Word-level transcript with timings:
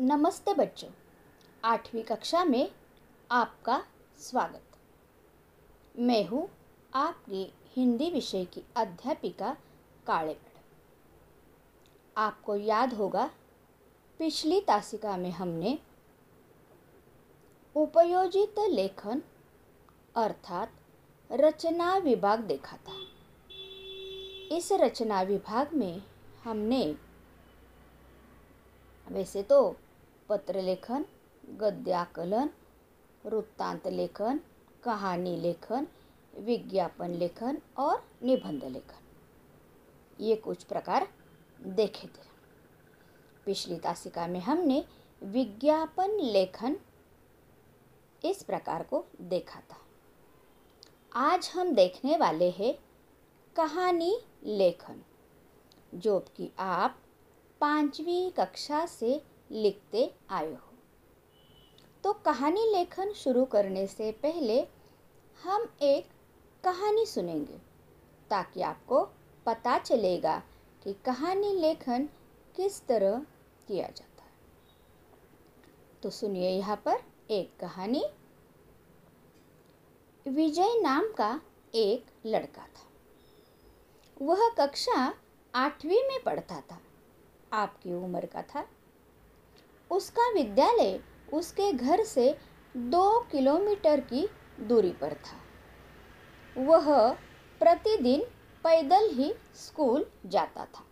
नमस्ते 0.00 0.52
बच्चों। 0.54 0.88
आठवीं 1.64 2.02
कक्षा 2.02 2.44
में 2.44 2.70
आपका 3.30 3.78
स्वागत। 4.20 4.76
मैं 5.98 6.26
हूँ 6.26 6.48
आपकी 6.94 7.42
हिंदी 7.76 8.10
विषय 8.10 8.44
की 8.44 8.62
अध्यापिका 8.76 9.50
काले 10.06 10.36
आपको 12.16 12.56
याद 12.56 12.94
होगा, 12.94 13.26
पिछली 14.20 14.60
तासिका 14.60 15.16
में 15.16 15.30
हमने 15.30 15.78
उपयोजित 17.76 18.58
लेखन 18.68 19.22
अर्थात 20.16 20.72
रचना 21.30 21.96
विभाग 21.96 22.44
देखा 22.44 22.76
था। 22.76 22.96
इस 24.56 24.72
रचना 24.72 25.22
विभाग 25.22 25.74
में 25.74 26.02
हमने, 26.44 26.84
वैसे 29.06 29.42
तो 29.42 29.76
पत्र 30.28 30.62
लेखन 30.62 31.04
गद्याकलन 31.50 32.50
वृत्तांत 33.24 33.86
लेखन 33.86 34.40
कहानी 34.82 35.36
लेखन, 35.36 35.86
विज्ञापन 36.38 37.10
लेखन 37.10 37.58
और 37.76 38.04
निबंध 38.22 38.64
लेखन। 38.64 39.06
ये 40.20 40.36
कुछ 40.36 40.64
प्रकार 40.64 41.08
देखे 41.60 42.06
थे। 42.06 42.26
पिछली 43.44 43.78
तासिका 43.78 44.26
में 44.26 44.40
हमने 44.40 44.84
विज्ञापन 45.22 46.10
लेखन 46.10 46.76
इस 48.24 48.42
प्रकार 48.42 48.82
को 48.82 49.04
देखा 49.20 49.60
था। 49.60 49.76
आज 51.12 51.50
हम 51.54 51.72
देखने 51.74 52.16
वाले 52.16 52.50
हैं 52.50 52.74
कहानी 53.56 54.20
लेखन, 54.44 55.02
जो 55.94 56.18
कि 56.36 56.50
आप 56.58 56.98
पांचवी 57.60 58.30
कक्षा 58.30 58.86
से 58.86 59.22
लिखते 59.50 60.14
आए 60.30 60.52
हो। 60.52 60.72
तो 62.04 62.12
कहानी 62.12 62.70
लेखन 62.72 63.12
शुरू 63.12 63.44
करने 63.44 63.86
से 63.86 64.12
पहले 64.12 64.60
हम 65.44 65.68
एक 65.82 66.08
कहानी 66.64 67.06
सुनेंगे, 67.06 67.58
ताकि 68.30 68.62
आपको 68.62 69.04
पता 69.46 69.78
चलेगा 69.78 70.42
कि 70.84 70.92
कहानी 70.92 71.52
लेखन 71.52 72.08
किस 72.56 72.86
तरह 72.86 73.26
किया 73.68 73.88
जाता 73.88 74.22
है। 74.22 74.30
तो 76.02 76.10
सुनिए 76.10 76.50
यहाँ 76.50 76.76
पर 76.76 77.02
एक 77.30 77.56
कहानी। 77.60 78.04
विजय 80.26 80.80
नाम 80.82 81.12
का 81.12 81.40
एक 81.74 82.06
लड़का 82.26 82.62
था। 82.62 82.86
वह 84.22 84.50
कक्षा 84.58 85.14
आठवीं 85.54 86.08
में 86.08 86.22
पढ़ता 86.22 86.60
था। 86.60 86.80
आपकी 87.52 87.92
उम्र 87.92 88.26
का 88.26 88.42
था। 88.42 88.66
उसका 89.90 90.30
विद्यालय 90.32 90.98
उसके 91.32 91.72
घर 91.72 92.02
से 92.04 92.30
दो 92.74 93.20
किलोमीटर 93.32 94.00
की 94.02 94.26
दूरी 94.60 94.90
पर 94.90 95.14
था। 95.24 95.36
वह 96.56 97.08
प्रतिदिन 97.60 98.20
पैदल 98.64 99.08
ही 99.10 99.32
स्कूल 99.56 100.06
जाता 100.26 100.64
था। 100.64 100.84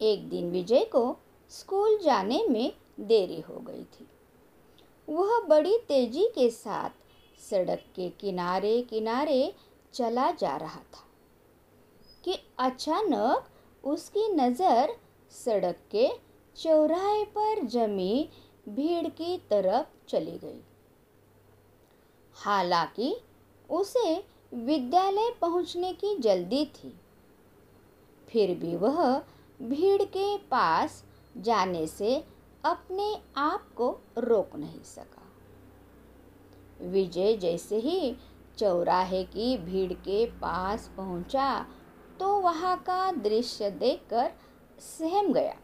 एक 0.00 0.28
दिन 0.28 0.50
विजय 0.50 0.84
को 0.84 1.16
स्कूल 1.52 1.98
जाने 1.98 2.44
में 2.48 2.72
देरी 3.00 3.40
हो 3.40 3.60
गई 3.60 3.84
थी। 3.84 4.06
वह 5.08 5.38
बड़ी 5.48 5.76
तेज़ी 5.88 6.26
के 6.34 6.50
साथ 6.50 6.90
सड़क 7.40 7.84
के 7.96 8.08
किनारे 8.10 8.80
किनारे 8.82 9.54
चला 9.94 10.30
जा 10.30 10.56
रहा 10.56 10.80
था 10.94 11.06
कि 12.24 12.38
अचानक 12.58 13.48
उसकी 13.84 14.28
नज़र 14.28 14.96
सड़क 15.32 15.78
के 15.90 16.08
चौराहे 16.56 17.24
पर 17.24 17.64
जमी 17.64 18.28
भीड़ 18.68 19.08
की 19.08 19.36
तरफ़ 19.50 19.86
चली 20.08 20.38
गई। 20.38 20.60
हालाँकि 22.36 23.14
उसे 23.70 24.14
विद्यालय 24.54 25.30
पहुँचने 25.40 25.92
की 25.92 26.16
जल्दी 26.18 26.64
थी। 26.64 26.92
फिर 28.28 28.54
भी 28.58 28.76
वह 28.76 29.18
भीड़ 29.62 30.02
के 30.02 30.36
पास 30.38 31.04
जाने 31.36 31.86
से 31.86 32.24
अपने 32.64 33.14
आप 33.36 33.68
को 33.76 33.90
रोक 34.18 34.56
नहीं 34.56 34.82
सका। 34.82 35.26
विजय 36.82 37.36
जैसे 37.36 37.76
ही 37.76 38.16
चौराहे 38.58 39.24
की 39.24 39.56
भीड़ 39.56 39.92
के 39.92 40.26
पास 40.26 40.90
पहुँचा 40.96 41.66
तो 42.20 42.40
वहाँ 42.40 42.76
का 42.78 43.12
दृश्य 43.12 43.70
देखकर 43.70 44.32
सहम 44.80 45.32
गया। 45.32 45.56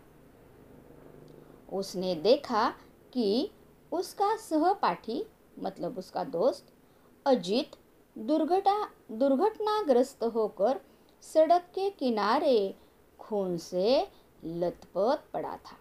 उसने 1.73 2.15
देखा 2.15 2.71
कि 3.13 3.51
उसका 3.93 4.37
सहपाठी 4.37 5.27
मतलब 5.59 5.99
उसका 5.99 6.25
दोस्त, 6.25 6.67
अजीत 7.27 7.77
दुर्घटना 8.19 8.91
दुर्घटनाग्रस्त 9.13 10.25
होकर 10.25 10.81
सड़क 11.23 11.63
के 11.75 11.91
किनारे 11.91 12.75
खून 13.19 13.57
से 13.59 14.09
लथपथ 14.45 15.33
पड़ा 15.33 15.57
था। 15.57 15.77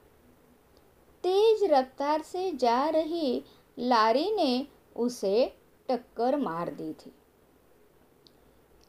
तेज 1.23 1.63
रफ्तार 1.63 2.22
से 2.22 2.52
जा 2.52 2.90
रही 2.90 3.44
लारी 3.79 4.31
ने 4.31 4.67
उसे 4.96 5.57
टक्कर 5.90 6.38
मार 6.38 6.69
दी 6.69 6.94
थी। 6.94 7.16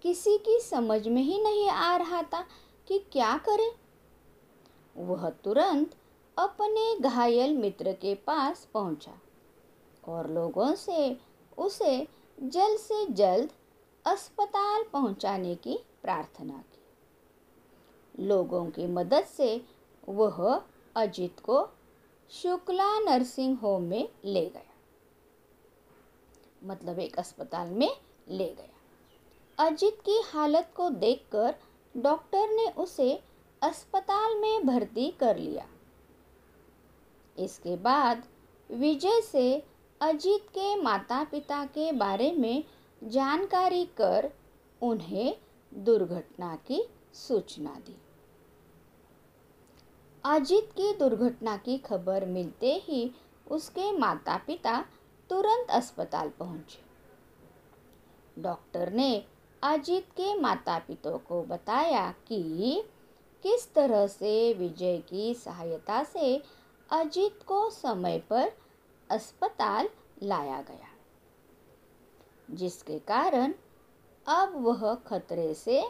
किसी 0.03 0.39
की 0.39 0.61
समझ 0.61 1.09
में 1.09 1.23
ही 1.23 1.43
नहीं 1.43 1.69
आ 1.69 1.97
रहा 1.97 2.23
था 2.23 2.45
कि 2.89 2.99
क्या 3.13 3.37
करे। 3.39 3.71
वह 4.97 5.31
तुरंत 5.31 5.95
अपने 6.37 6.99
घायल 7.01 7.57
मित्र 7.57 7.93
के 7.93 8.15
पास 8.15 8.69
पहुँचा 8.75 9.19
और 10.05 10.31
लोगों 10.31 10.75
से 10.75 11.17
उसे 11.59 12.07
जल्द 12.39 12.79
से 12.79 13.07
जल्द 13.07 13.51
अस्पताल 14.05 14.85
पहुँचाने 14.93 15.55
की 15.55 15.79
प्रार्थना 16.03 16.53
की। 16.53 18.27
लोगों 18.27 18.65
की 18.67 18.87
मदद 18.87 19.25
से 19.25 19.61
वह 20.09 20.63
अजित 20.97 21.41
को 21.41 21.69
शुक्ला 22.31 22.99
नर्सिंग 23.01 23.57
होम 23.59 23.83
में 23.83 24.09
ले 24.25 24.47
गया 24.47 24.75
मतलब 26.65 26.99
एक 26.99 27.19
अस्पताल 27.19 27.71
में 27.71 27.91
ले 28.29 28.49
गया। 28.55 29.67
अजित 29.67 30.01
की 30.01 30.21
हालत 30.25 30.71
को 30.77 30.91
देखकर 30.91 31.55
डॉक्टर 31.95 32.49
ने 32.49 32.67
उसे 32.79 33.23
अस्पताल 33.63 34.37
में 34.37 34.67
भर्ती 34.67 35.11
कर 35.11 35.37
लिया। 35.37 35.67
इसके 37.39 37.77
बाद 37.77 38.23
विजय 38.71 39.21
से 39.23 39.63
अजीत 40.01 40.49
के 40.49 40.75
माता 40.83 41.23
पिता 41.25 41.65
के 41.65 41.93
बारे 41.93 42.33
में 42.33 42.65
जानकारी 43.03 43.85
कर 43.97 44.31
उन्हें 44.83 45.37
दुर्घटना 45.73 46.55
की 46.67 46.83
सूचना 47.15 47.75
दी। 47.87 47.97
अजीत 50.25 50.71
की 50.73 50.93
दुर्घटना 50.93 51.57
की 51.57 51.79
खबर 51.79 52.25
मिलते 52.27 52.75
ही 52.85 53.11
उसके 53.47 53.91
माता 53.93 54.37
पिता 54.37 54.81
तुरंत 55.31 55.71
अस्पताल 55.71 56.29
पहुँचे। 56.39 56.85
डॉक्टर 58.43 58.93
ने 58.93 59.25
अजीत 59.63 60.11
के 60.11 60.35
माता 60.41 60.79
पिता 60.79 61.17
को 61.29 61.43
बताया 61.43 62.11
कि 62.29 62.83
किस 63.45 63.73
तरह 63.75 64.07
से 64.07 64.53
विजय 64.55 64.97
की 65.09 65.35
सहायता 65.35 66.03
से 66.05 66.37
अजीत 66.91 67.43
को 67.43 67.69
समय 67.71 68.19
पर 68.19 68.53
अस्पताल 69.11 69.89
लाया 70.23 70.61
गया, 70.63 70.89
जिसके 72.51 72.99
कारण 72.99 73.55
अब 74.27 74.55
वह 74.57 74.95
खतरे 75.07 75.53
से 75.55 75.83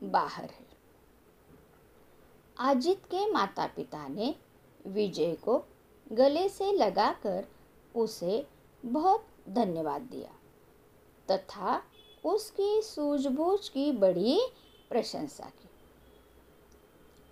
बाहर 0.00 0.50
है। 0.50 0.66
अजित 2.56 3.04
के 3.04 3.30
माता 3.32 3.66
पिता 3.66 4.06
ने 4.08 4.34
विजय 4.86 5.34
को 5.34 5.64
गले 6.06 6.48
से 6.48 6.72
लगाकर 6.72 7.46
उसे 7.94 8.46
बहुत 8.82 9.26
धन्यवाद 9.48 10.02
दिया 10.02 10.30
तथा 11.28 11.82
उसकी 12.24 12.82
सूझबूझ 12.82 13.68
की 13.68 13.90
बड़ी 13.92 14.40
प्रशंसा 14.90 15.44
की। 15.46 15.68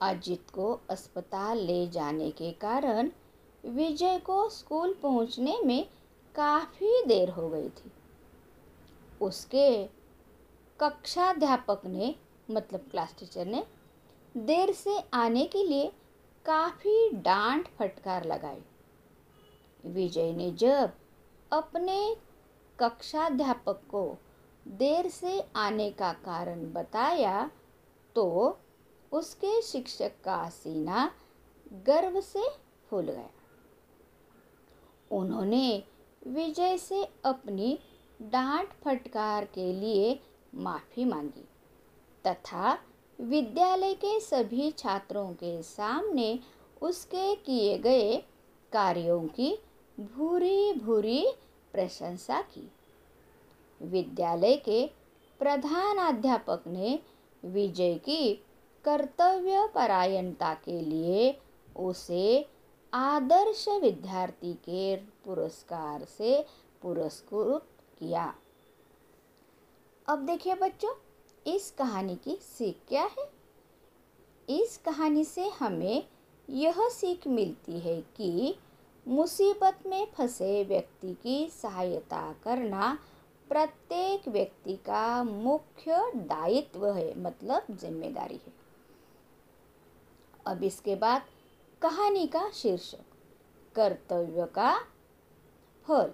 अजित 0.03 0.51
को 0.51 0.81
अस्पताल 0.91 1.59
ले 1.59 1.87
जाने 1.89 2.31
के 2.31 2.51
कारण 2.53 3.11
विजय 3.65 4.19
को 4.19 4.49
स्कूल 4.49 4.95
पहुँचने 5.03 5.59
में 5.65 5.85
काफ़ी 6.35 7.03
देर 7.07 7.31
हो 7.31 7.49
गई 7.49 7.69
थी। 7.69 7.93
उसके 9.21 9.85
कक्षाध्यापक 10.81 11.83
ने 11.87 12.15
मतलब 12.51 12.87
क्लास 12.91 13.15
टीचर 13.19 13.47
ने, 13.47 13.65
देर 14.37 14.73
से 14.73 14.99
आने 15.15 15.45
के 15.45 15.63
लिए 15.65 15.93
काफ़ी 16.47 17.11
डांट 17.13 17.69
फटकार 17.69 18.25
लगाई। 18.25 18.63
विजय 19.85 20.33
ने 20.33 20.51
जब 20.51 20.93
अपने 21.53 22.17
कक्षाध्यापक 22.79 23.81
को 23.91 24.05
देर 24.69 25.09
से 25.09 25.41
आने 25.57 25.91
का 25.91 26.13
कारण 26.13 26.73
बताया 26.73 27.51
तो 28.15 28.59
उसके 29.13 29.61
शिक्षक 29.63 30.13
का 30.25 30.49
सीना 30.49 31.11
गर्व 31.87 32.21
से 32.21 32.49
फूल 32.91 33.05
गया। 33.05 33.31
उन्होंने 35.11 35.85
विजय 36.27 36.79
से 36.79 37.05
अपनी 37.25 37.79
डांट 38.23 38.69
फटकार 38.85 39.45
के 39.45 39.73
लिए 39.73 40.19
माफ़ी 40.55 41.05
मांगी 41.05 41.45
तथा 42.27 42.79
विद्यालय 43.19 43.95
के 43.95 44.19
सभी 44.21 44.71
छात्रों 44.71 45.33
के 45.33 45.63
सामने 45.63 46.39
उसके 46.83 47.35
किए 47.37 47.79
गए 47.79 48.17
कार्यों 48.73 49.21
की 49.29 49.59
भूरी 50.01 50.73
भूरी 50.73 51.25
प्रशंसा 51.73 52.41
की। 52.43 52.71
विद्यालय 53.81 54.57
के 54.57 54.87
प्रधानाध्यापक 55.39 56.65
ने 56.67 56.99
विजय 57.45 57.95
की 57.95 58.45
कर्तव्य 58.85 59.67
परायणता 59.75 60.53
के 60.55 60.81
लिए 60.81 61.41
उसे 61.77 62.49
आदर्श 62.93 63.65
विद्यार्थी 63.83 64.53
के 64.55 64.97
पुरस्कार 65.25 66.05
से 66.05 66.45
पुरस्कृत 66.83 67.67
किया। 67.99 68.35
अब 70.09 70.19
देखिए 70.19 70.55
बच्चों, 70.55 70.95
इस 71.47 71.71
कहानी 71.71 72.17
की 72.17 72.39
सीख 72.43 72.81
क्या 72.89 73.05
है? 73.19 73.29
इस 74.49 74.77
कहानी 74.77 75.25
से 75.25 75.49
हमें 75.49 76.05
यह 76.49 76.89
सीख 76.89 77.27
मिलती 77.27 77.79
है 77.81 78.01
कि 78.17 78.55
मुसीबत 79.07 79.79
में 79.87 80.07
फंसे 80.15 80.63
व्यक्ति 80.65 81.15
की 81.15 81.49
सहायता 81.53 82.33
करना 82.45 82.99
प्रत्येक 83.51 84.29
व्यक्ति 84.29 84.75
का 84.77 85.23
मुख्य 85.25 86.13
दायित्व 86.17 86.87
है 86.87 87.19
मतलब 87.19 87.67
ज़िम्मेदारी 87.71 88.35
है। 88.35 88.62
अब 90.47 90.63
इसके 90.63 90.95
बाद 90.95 91.23
कहानी 91.83 92.27
का 92.27 92.51
शीर्षक, 92.51 93.05
कर्तव्य 93.75 94.47
का 94.47 94.75
फल। 95.87 96.13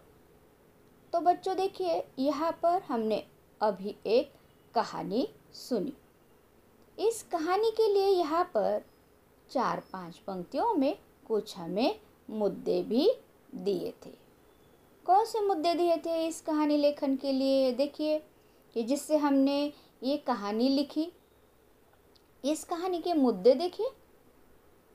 तो 1.12 1.20
बच्चों 1.20 1.56
देखिए, 1.56 2.04
यहाँ 2.18 2.52
पर 2.62 2.82
हमने 2.82 3.26
अभी 3.60 3.96
एक 4.06 4.32
कहानी 4.74 5.28
सुनी। 5.52 5.92
इस 6.98 7.22
कहानी 7.22 7.70
के 7.70 7.92
लिए 7.94 8.06
यहाँ 8.06 8.44
पर 8.44 8.84
चार 9.50 9.82
पाँच 9.92 10.18
पंक्तियों 10.18 10.74
में 10.74 10.98
कुछ 11.26 11.56
हमें 11.56 12.00
मुद्दे 12.30 12.82
भी 12.82 13.10
दिए 13.54 13.94
थे। 14.06 14.10
कौन 15.06 15.24
से 15.24 15.40
मुद्दे 15.40 15.74
दिए 15.74 15.96
थे 15.96 16.26
इस 16.26 16.40
कहानी 16.40 16.76
लेखन 16.76 17.16
के 17.16 17.32
लिए? 17.32 17.72
देखिए, 17.72 18.18
कि 18.74 18.82
जिससे 18.82 19.16
हमने 19.16 19.72
ये 20.02 20.16
कहानी 20.16 20.68
लिखी। 20.68 21.12
इस 22.44 22.64
कहानी 22.64 23.00
के 23.00 23.14
मुद्दे 23.14 23.54
देखिए। 23.54 23.90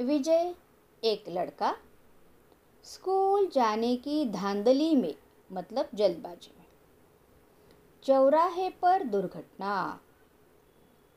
विजय, 0.02 0.56
एक 1.04 1.24
लड़का, 1.30 1.78
स्कूल 2.84 3.48
जाने 3.48 3.96
की 3.96 4.26
धांधली 4.26 4.96
में 4.96 5.16
मतलब 5.52 5.90
जल्दबाजी 5.94 6.54
में। 6.60 6.66
चौराहे 8.04 8.70
पर 8.70 9.04
दुर्घटना। 9.04 10.00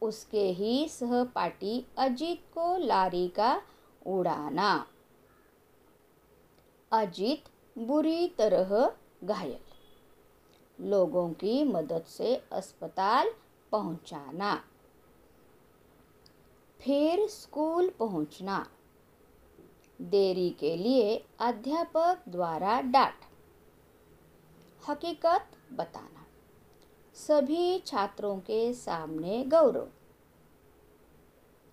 उसके 0.03 0.51
ही 0.51 0.89
सहपाठी 0.89 1.87
अजीत 1.99 2.41
को 2.55 2.77
लारी 2.77 3.29
का 3.29 3.63
उड़ाना। 4.07 4.87
अजीत 6.93 7.45
बुरी 7.79 8.29
तरह 8.29 8.93
घायल। 9.25 9.59
लोगों 10.81 11.31
की 11.31 11.65
मदद 11.65 12.03
से 12.03 12.43
अस्पताल 12.53 13.35
पहुंचाना। 13.73 14.65
फिर 16.87 17.29
स्कूल 17.29 17.91
पहुँचना। 17.91 18.71
देरी 20.01 20.51
के 20.51 20.77
लिए 20.77 21.25
अध्यापक 21.39 22.19
द्वारा 22.29 22.81
डांट। 22.81 23.15
हकीकत 24.89 25.47
बताना। 25.73 26.27
सभी 27.15 27.79
छात्रों 27.79 28.39
के 28.39 28.75
सामने 28.75 29.45
गौरव। 29.45 29.89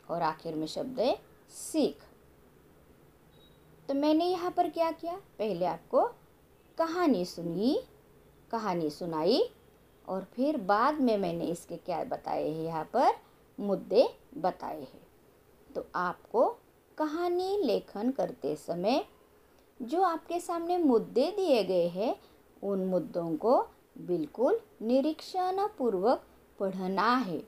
और 0.09 0.21
आखिर 0.21 0.55
में 0.55 0.67
शब्द 0.67 0.99
है 0.99 1.21
सीख। 1.49 2.03
तो 3.87 3.93
मैंने 3.93 4.25
यहाँ 4.25 4.51
पर 4.51 4.69
क्या 4.69 4.91
किया? 4.91 5.21
पहले 5.39 5.65
आपको 5.65 6.01
कहानी 6.77 7.25
सुनी, 7.25 7.83
कहानी 8.51 8.89
सुनाई, 8.89 9.51
और 10.07 10.23
फिर 10.23 10.57
बाद 10.57 11.01
में 11.01 11.17
मैंने 11.17 11.45
इसके 11.45 11.77
क्या 11.77 12.03
बताए 12.03 12.49
हैं? 12.49 12.63
यहाँ 12.63 12.89
पर 12.93 13.09
मुद्दे 13.59 14.17
बताए 14.37 14.81
हैं। 14.81 15.02
तो 15.75 15.85
आपको 15.95 16.45
कहानी 16.97 17.57
लेखन 17.63 18.11
करते 18.11 18.55
समय 18.55 19.05
जो 19.81 20.01
आपके 20.01 20.39
सामने 20.39 20.77
मुद्दे 20.77 21.31
दिए 21.31 21.63
गए 21.63 21.87
हैं, 21.87 22.15
उन 22.63 22.85
मुद्दों 22.85 23.35
को 23.35 23.65
बिल्कुल 23.97 24.59
निरीक्षण 24.81 25.67
पूर्वक 25.77 26.23
पढ़ना 26.59 27.15
है 27.15 27.43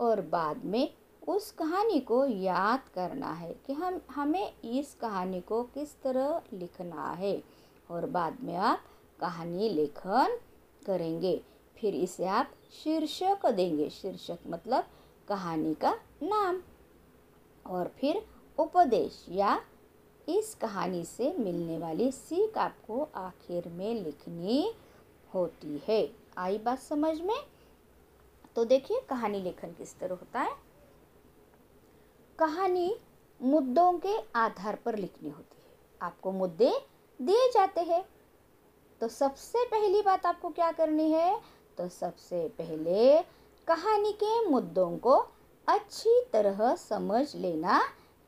और 0.00 0.20
बाद 0.20 0.64
में 0.64 0.94
उस 1.28 1.50
कहानी 1.50 2.00
को 2.00 2.24
याद 2.26 2.80
करना 2.94 3.32
है 3.32 3.52
कि 3.66 3.72
हम, 3.72 4.00
हमें 4.10 4.52
इस 4.64 4.94
कहानी 4.94 5.40
को 5.40 5.62
किस 5.62 6.02
तरह 6.02 6.42
लिखना 6.52 7.10
है 7.12 7.42
और 7.90 8.06
बाद 8.06 8.36
में 8.40 8.56
आप 8.56 8.80
कहानी 9.20 9.68
लेखन 9.68 10.38
करेंगे। 10.86 11.40
फिर 11.76 11.94
इसे 11.94 12.26
आप 12.26 12.50
शीर्षक 12.84 13.46
देंगे। 13.46 13.88
शीर्षक 13.90 14.38
मतलब 14.46 14.84
कहानी 15.28 15.74
का 15.74 15.94
नाम। 16.22 16.62
और 17.66 17.88
फिर 17.88 18.26
उपदेश 18.58 19.26
या 19.28 19.62
इस 20.28 20.54
कहानी 20.54 21.04
से 21.04 21.34
मिलने 21.38 21.78
वाली 21.78 22.12
सीख 22.12 22.58
आपको 22.58 23.08
आखिर 23.14 23.68
में 23.68 23.94
लिखनी 23.94 24.74
होती 25.34 25.82
है। 25.88 26.16
आई 26.38 26.58
बात 26.58 26.78
समझ 26.78 27.20
में? 27.20 27.36
तो 28.56 28.64
देखिए, 28.64 29.00
कहानी 29.00 29.40
लेखन 29.40 29.68
किस 29.68 29.98
तरह 29.98 30.14
होता 30.14 30.40
है। 30.40 30.56
कहानी 32.38 32.96
मुद्दों 33.42 33.98
के 33.98 34.18
आधार 34.34 34.76
पर 34.76 34.96
लिखनी 34.96 35.30
होती 35.30 35.62
है। 35.70 35.78
आपको 36.02 36.32
मुद्दे 36.32 36.86
दिए 37.22 37.50
जाते 37.54 37.80
हैं। 37.80 38.04
तो 39.00 39.08
सबसे 39.08 39.66
पहली 39.66 40.02
बात 40.02 40.26
आपको 40.26 40.48
क्या 40.48 40.72
करनी 40.72 41.10
है? 41.10 41.40
तो 41.78 41.88
सबसे 41.88 42.48
पहले 42.48 43.22
कहानी 43.66 44.12
के 44.12 44.48
मुद्दों 44.48 44.98
को 44.98 45.26
अच्छी 45.68 46.22
तरह 46.32 46.74
समझ 46.74 47.34
लेना 47.36 47.80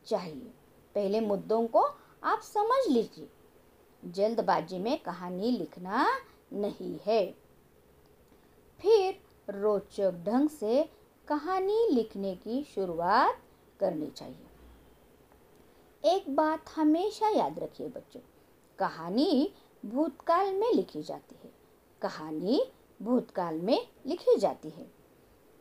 चाहिए। 0.06 0.50
पहले 0.94 1.20
मुद्दों 1.20 1.66
को 1.66 1.80
आप 2.24 2.40
समझ 2.42 2.92
लीजिए। 2.92 3.28
जल्दबाजी 4.02 4.78
में 4.78 4.98
कहानी 4.98 5.50
लिखना 5.50 6.06
नहीं 6.52 6.98
है। 7.06 7.26
फिर 8.80 9.20
रोचक 9.52 10.22
ढंग 10.26 10.48
से 10.48 10.84
कहानी 11.28 11.88
लिखने 11.90 12.34
की 12.34 12.62
शुरुआत 12.64 13.40
करनी 13.80 14.06
चाहिए। 14.06 14.46
एक 16.04 16.34
बात 16.36 16.68
हमेशा 16.76 17.28
याद 17.28 17.58
रखिए 17.58 17.88
बच्चों, 17.88 18.20
कहानी 18.78 19.52
भूतकाल 19.86 20.54
में 20.54 20.72
लिखी 20.72 21.02
जाती 21.02 21.36
है। 21.44 21.52
कहानी 22.02 22.60
भूतकाल 23.02 23.60
में 23.60 23.88
लिखी 24.06 24.36
जाती 24.36 24.70
है। 24.70 24.95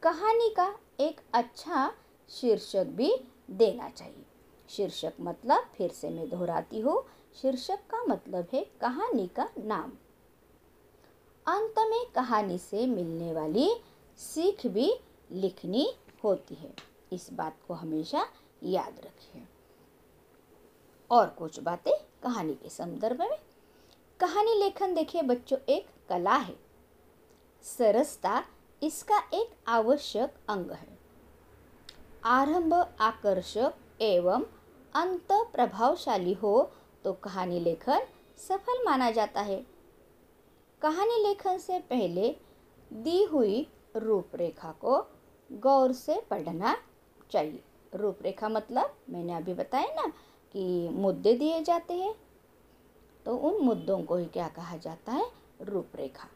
कहानी 0.06 0.50
का 0.50 0.68
एक 1.00 1.22
अच्छा 1.34 1.94
शीर्षक 2.30 2.86
भी 2.86 3.16
देना 3.52 3.90
चाहिए। 3.90 4.26
शीर्षक 4.70 5.14
मतलब 5.20 5.70
फिर 5.76 5.92
से 5.92 6.10
मैं 6.10 6.30
दोहराती 6.30 6.80
हूँ। 6.80 7.02
शीर्षक 7.42 7.80
का 7.90 8.04
मतलब 8.04 8.48
है 8.54 8.64
कहानी 8.82 9.28
का 9.28 9.48
नाम। 9.58 9.92
अंत 11.46 11.80
में 11.80 12.06
कहानी 12.16 12.58
से 12.58 12.86
मिलने 12.88 13.34
वाली 13.34 13.70
सीख 14.20 14.68
भी 14.68 14.94
लिखनी 15.32 15.88
होती 16.24 16.56
है। 16.56 16.74
इस 17.12 17.30
बात 17.34 17.58
को 17.68 17.74
हमेशा 17.74 18.28
याद 18.64 19.00
रखिए 19.00 19.44
और 21.12 21.28
कुछ 21.30 21.60
बातें 21.60 21.94
कहानी 22.24 22.54
के 22.54 22.70
संदर्भ 22.70 23.22
में। 23.22 23.38
कहानी 24.20 24.60
लेखन 24.60 24.94
देखिए 24.94 25.22
बच्चों, 25.22 25.58
एक 25.70 25.88
कला 26.10 26.36
है। 26.36 26.56
सरसता 27.64 28.44
इसका 28.82 29.18
एक 29.34 29.56
आवश्यक 29.68 30.34
अंग 30.50 30.72
है। 30.72 30.98
आरंभ 32.24 32.74
आकर्षक 33.00 34.02
एवं 34.02 34.44
अंत 34.96 35.32
प्रभावशाली 35.54 36.34
हो 36.34 36.72
तो 37.06 37.14
कहानी 37.14 37.60
लेखन 37.60 38.06
सफल 38.40 38.84
माना 38.86 39.10
जाता 39.12 39.42
है। 39.42 39.66
कहानी 40.82 41.22
लेखन 41.24 41.58
से 41.58 41.80
पहले 41.80 42.36
दी 42.94 43.24
हुई 43.24 43.68
रूपरेखा 43.96 44.72
को 44.72 44.98
गौर 45.50 45.92
से 45.92 46.22
पढ़ना 46.30 46.76
चाहिए। 47.32 47.64
रूपरेखा 47.94 48.50
मतलब 48.50 48.96
मैंने 49.10 49.34
अभी 49.34 49.54
बताया 49.54 49.94
ना 49.94 50.08
कि 50.56 50.90
मुद्दे 50.90 51.34
दिए 51.34 51.62
जाते 51.64 51.94
हैं। 51.94 52.16
तो 53.26 53.36
उन 53.38 53.62
मुद्दों 53.66 54.02
को 54.04 54.16
ही 54.16 54.26
क्या 54.26 54.48
कहा 54.48 54.78
जाता 54.78 55.12
है? 55.12 55.26
रूपरेखा। 55.62 56.28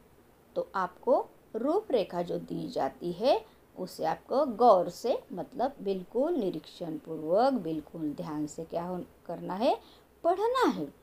तो 0.55 0.67
आपको 0.75 1.25
रूपरेखा 1.55 2.21
जो 2.21 2.37
दी 2.37 2.67
जाती 2.69 3.11
है, 3.11 3.45
उसे 3.77 4.05
आपको 4.05 4.45
गौर 4.45 4.89
से 4.89 5.23
मतलब 5.33 5.75
बिल्कुल 5.81 6.33
निरीक्षण 6.33 6.97
पूर्वक 6.97 7.53
बिल्कुल 7.53 8.13
ध्यान 8.13 8.47
से 8.47 8.65
क्या 8.65 9.01
करना 9.25 9.53
है, 9.53 9.81
पढ़ना 10.23 10.65
है। 10.67 10.93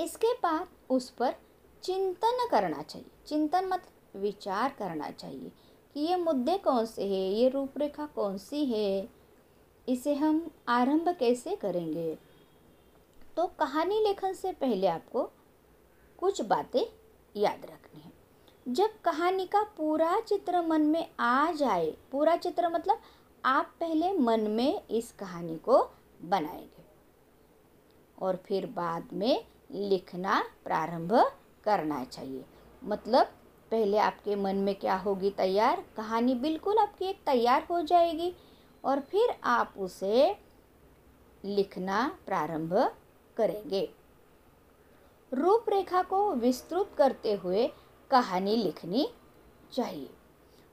इसके 0.00 0.32
बाद 0.32 0.68
उस 0.90 1.10
पर 1.10 1.34
चिंतन 1.82 2.48
करना 2.50 2.82
चाहिए। 2.82 3.10
चिंतन 3.26 3.66
मतलब 3.66 4.22
विचार 4.22 4.74
करना 4.78 5.10
चाहिए 5.10 5.52
कि 5.94 6.00
ये 6.00 6.16
मुद्दे 6.16 6.58
कौन 6.58 6.86
से 6.86 7.02
हैं, 7.02 7.30
ये 7.30 7.48
रूपरेखा 7.48 8.06
कौन 8.06 8.38
सी 8.38 8.64
है, 8.64 9.08
इसे 9.88 10.14
हम 10.14 10.50
आरंभ 10.68 11.08
कैसे 11.08 11.56
करेंगे? 11.56 12.18
तो 13.36 13.46
कहानी 13.46 14.00
लेखन 14.00 14.32
से 14.32 14.52
पहले 14.52 14.86
आपको 14.86 15.30
कुछ 16.18 16.42
बातें 16.42 16.84
याद 17.36 17.64
रखनी 17.64 18.00
है। 18.00 18.15
जब 18.68 19.00
कहानी 19.04 19.46
का 19.46 19.62
पूरा 19.62 20.20
चित्र 20.20 20.62
मन 20.62 20.80
में 20.80 21.08
आ 21.20 21.52
जाए, 21.52 21.90
पूरा 22.12 22.36
चित्र 22.36 22.68
मतलब 22.68 23.00
आप 23.44 23.74
पहले 23.80 24.12
मन 24.12 24.40
में 24.40 24.82
इस 24.88 25.12
कहानी 25.12 25.56
को 25.56 25.90
बनाएँगे 26.22 26.84
और 28.18 28.36
फिर 28.36 28.66
बाद 28.66 29.08
में 29.12 29.44
लिखना 29.70 30.42
प्रारंभ 30.64 31.14
करना 31.64 32.04
चाहिए। 32.04 32.44
मतलब 32.84 33.26
पहले 33.70 33.98
आपके 33.98 34.36
मन 34.36 34.56
में 34.56 34.74
क्या 34.74 34.96
होगी 34.96 35.30
तैयार, 35.30 35.84
कहानी 35.96 36.34
बिल्कुल 36.34 36.78
आपकी 36.78 37.04
एक 37.04 37.22
तैयार 37.26 37.66
हो 37.70 37.80
जाएगी 37.82 38.34
और 38.84 39.00
फिर 39.00 39.34
आप 39.44 39.74
उसे 39.76 40.36
लिखना 41.44 42.18
प्रारंभ 42.26 42.74
करेंगे। 43.36 43.88
रूपरेखा 45.32 46.02
को 46.02 46.32
विस्तृत 46.34 46.90
करते 46.98 47.34
हुए 47.34 47.70
कहानी 48.10 48.56
लिखनी 48.56 49.08
चाहिए। 49.72 50.08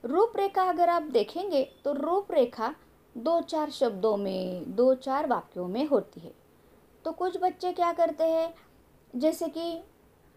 रूपरेखा 0.04 0.64
अगर 0.64 0.90
आप 0.90 1.04
देखेंगे 1.04 1.64
तो 1.86 1.94
रूपरेखा 1.94 2.74
दो 3.16 3.40
चार 3.42 3.70
शब्दों 3.70 4.16
में, 4.18 4.76
दो 4.76 4.94
चार 4.96 5.28
वाक्यों 5.28 5.68
में 5.68 5.86
होती 5.88 6.20
है। 6.20 6.34
तो 7.06 7.12
कुछ 7.12 7.38
बच्चे 7.42 7.72
क्या 7.72 7.92
करते 7.94 8.24
हैं, 8.24 8.54
जैसे 9.14 9.48
कि 9.48 9.82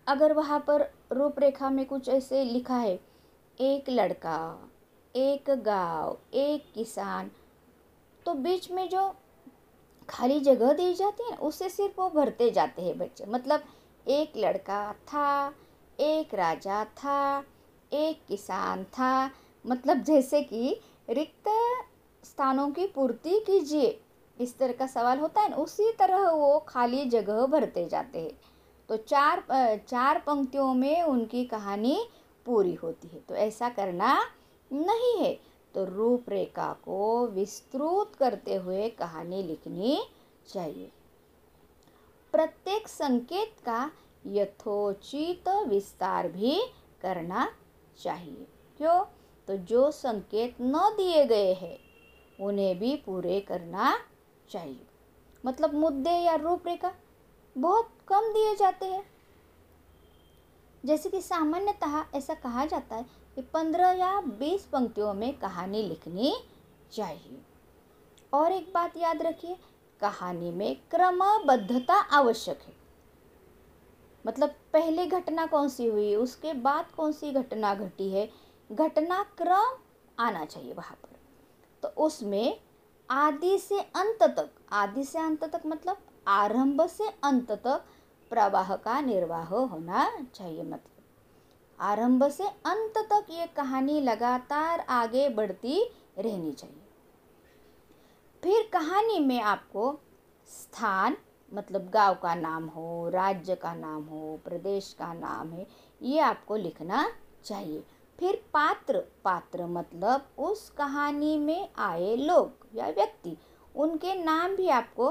अगर 0.07 0.33
वहाँ 0.33 0.59
पर 0.61 0.91
रूपरेखा 1.13 1.71
में 1.71 1.85
कुछ 1.87 2.09
ऐसे 2.09 2.45
लिखा 2.45 2.77
है, 2.77 2.99
एक 3.59 3.91
लड़का, 3.91 4.71
एक 5.15 5.51
गाँव, 5.59 6.17
एक 6.35 6.73
किसान 6.75 7.31
तो 8.27 8.35
बीच 8.35 8.71
में 8.71 8.89
जो 8.89 9.09
खाली 10.09 10.41
जगह 10.41 10.73
दी 10.73 10.93
जाती 10.95 11.31
है 11.31 11.37
उससे 11.39 11.69
सिर्फ़ 11.69 12.01
वो 12.01 12.09
भरते 12.11 12.51
जाते 12.51 12.83
हैं 12.83 12.99
बच्चे। 12.99 13.25
मतलब 13.27 13.63
एक 14.07 14.37
लड़का 14.37 14.93
था 14.93 15.55
एक 16.01 16.35
राजा 16.35 16.85
था, 16.85 17.45
एक 17.93 18.21
किसान 18.29 18.85
था। 18.85 19.31
मतलब 19.67 20.03
जैसे 20.03 20.43
कि 20.43 20.81
रिक्त 21.11 21.49
स्थानों 22.25 22.71
की 22.71 22.87
पूर्ति 22.87 23.41
कीजिए। 23.41 24.01
इस 24.41 24.59
तरह 24.59 24.73
का 24.73 24.87
सवाल 24.87 25.19
होता 25.19 25.41
है 25.41 25.49
ना, 25.49 25.57
उसी 25.57 25.93
तरह 25.93 26.31
वो 26.31 26.59
खाली 26.59 27.05
जगह 27.05 27.47
भरते 27.47 27.87
जाते 27.89 28.21
हैं। 28.21 28.41
तो 28.89 28.97
चार 28.97 29.45
चार 29.89 30.19
पंक्तियों 30.19 30.75
में 30.75 31.03
उनकी 31.03 31.45
कहानी 31.45 32.09
पूरी 32.47 32.75
होती 32.75 33.09
है। 33.09 33.21
तो 33.21 33.35
ऐसा 33.35 33.69
करना 33.69 34.25
नहीं 34.73 35.25
है। 35.25 35.41
तो 35.75 35.85
रूपरेखा 35.85 36.73
को 36.73 37.27
विस्तृत 37.27 38.17
करते 38.19 38.55
हुए 38.55 38.89
कहानी 38.89 39.43
लिखनी 39.43 39.99
चाहिए। 40.53 40.91
प्रत्येक 42.33 42.89
संकेत 42.89 43.57
का 43.65 43.91
यथोचित 44.27 45.49
विस्तार 45.49 46.29
भी 46.29 46.63
करना 47.03 47.53
चाहिए। 48.03 48.47
क्यों? 48.77 49.05
तो 49.49 49.57
जो 49.57 49.91
संकेत 49.91 50.57
न 50.61 50.73
दिए 50.97 51.27
गए 51.27 51.55
हैं, 51.55 51.79
उन्हें 52.41 52.79
भी 52.79 52.97
पूरे 52.97 53.41
करना 53.41 53.99
चाहिए। 54.51 54.87
मतलब 55.47 55.75
मुद्दे 55.75 56.11
या 56.11 56.35
रूपरेखा 56.35 56.93
बहुत 57.59 57.91
कम 58.09 58.21
दिए 58.21 58.57
जाते 58.57 58.87
हैं। 58.87 59.11
जैसे 60.85 61.09
कि 61.09 61.21
सामान्यतः 61.21 62.05
ऐसा 62.15 62.35
कहा 62.35 62.67
जाता 62.67 62.97
है 62.97 63.03
कि 63.35 63.43
पंद्रह 63.43 63.89
या 63.91 64.21
बीस 64.21 64.65
पंक्तियों 64.65 65.15
में 65.15 65.39
कहानी 65.39 65.83
लिखनी 65.83 66.37
चाहिए। 66.93 67.43
और 68.33 68.53
एक 68.53 68.73
बात 68.75 68.97
याद 68.97 69.23
रखिए, 69.23 69.57
कहानी 70.01 70.51
में 70.51 70.77
क्रमबद्धता 70.91 71.95
आवश्यक 71.95 72.63
है। 72.63 72.86
मतलब 74.27 74.55
पहले 74.73 75.07
घटना 75.07 75.47
कौन 75.47 75.69
सी 75.69 75.87
हुई, 75.87 76.15
उसके 76.15 76.53
बाद 76.53 76.91
कौन 76.97 77.13
सी 77.13 77.33
घटना 77.33 77.75
घटी 77.75 78.09
है, 78.11 78.31
घटनाक्रम 78.73 79.77
आना 80.19 80.45
चाहिए 80.45 80.73
वहाँ 80.73 80.99
पर। 81.03 81.17
तो 81.83 81.89
उसमें 82.05 82.61
आदि 83.11 83.59
से 83.59 83.81
अंत 83.81 84.23
तक, 84.23 84.51
आदि 84.73 85.05
से 85.05 85.19
अंत 85.19 85.45
तक 85.45 85.63
मतलब 85.67 85.99
आरंभ 86.29 86.87
से 86.87 87.09
अंत 87.25 87.53
तक 87.53 87.85
प्रवाह 88.31 88.75
का 88.77 89.01
निर्वाह 89.01 89.55
होना 89.55 90.09
चाहिए 90.35 90.63
मतलब। 90.63 90.91
आरंभ 91.81 92.29
से 92.29 92.45
अंत 92.45 92.99
तक 92.99 93.27
ये 93.31 93.47
कहानी 93.47 94.01
लगातार 94.01 94.81
आगे 94.81 95.29
बढ़ती 95.29 95.83
रहनी 96.19 96.53
चाहिए। 96.53 96.83
फिर 98.43 98.69
कहानी 98.73 99.19
में 99.19 99.41
आपको 99.41 100.01
स्थान 100.47 101.17
मतलब 101.53 101.89
गाँव 101.91 102.15
का 102.15 102.35
नाम 102.35 102.67
हो, 102.67 103.09
राज्य 103.09 103.55
का 103.55 103.75
नाम 103.75 104.03
हो, 104.03 104.39
प्रदेश 104.45 104.95
का 104.99 105.13
नाम 105.15 105.53
है, 105.53 105.67
ये 106.03 106.19
आपको 106.21 106.57
लिखना 106.57 107.07
चाहिए। 107.45 107.85
फिर 108.19 108.37
पात्र 108.55 109.03
पात्र 109.25 109.67
मतलब 109.67 110.29
उस 110.39 110.69
कहानी 110.71 111.37
में 111.39 111.69
आए 111.79 112.15
लोग 112.17 112.67
या 112.75 112.89
व्यक्ति, 112.89 113.37
उनके 113.75 114.15
नाम 114.15 114.57
भी 114.57 114.69
आपको 114.69 115.11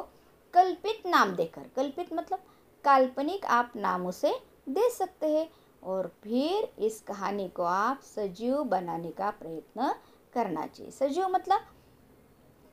कल्पित 0.53 1.07
नाम 1.07 1.35
देकर, 1.35 1.69
कल्पित 1.75 2.13
मतलब 2.13 2.43
काल्पनिक 2.85 3.45
आप 3.45 3.71
नाम 3.75 4.05
उसे 4.07 4.33
दे 4.69 4.89
सकते 4.89 5.27
हैं 5.27 5.49
और 5.83 6.07
फिर 6.23 6.73
इस 6.79 6.99
कहानी 7.01 7.47
को 7.49 7.63
आप 7.63 8.01
सजीव 8.05 8.63
बनाने 8.63 9.11
का 9.11 9.29
प्रयत्न 9.31 9.93
करना 10.33 10.65
चाहिए। 10.67 10.91
सजीव 10.91 11.27
मतलब 11.27 11.65